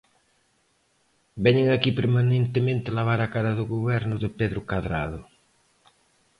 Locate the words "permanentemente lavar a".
1.99-3.31